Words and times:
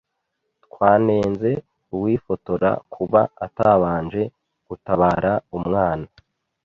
Twanenze 0.65 1.51
uwifotora 1.93 2.69
kuba 2.93 3.21
atabanje 3.45 4.21
gutabara 4.67 5.31
umwana. 5.57 6.07